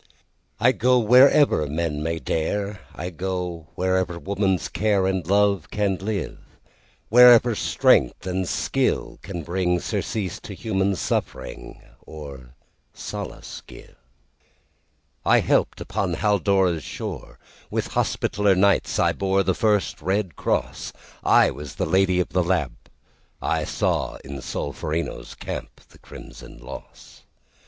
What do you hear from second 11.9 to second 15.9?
Or solace give.I helped